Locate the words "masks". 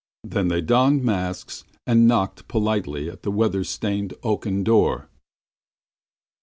1.03-1.63